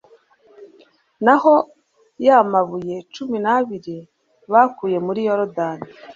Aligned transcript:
naho 1.25 1.53
ya 2.25 2.37
mabuye 2.51 2.95
cumi 3.13 3.37
n'abiri 3.45 3.97
bakuye 4.51 4.97
muri 5.05 5.19
yorudani 5.27 5.87